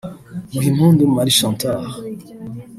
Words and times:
Muhimpundu 0.53 1.01
Marie 1.15 1.33
Chantal 1.39 1.83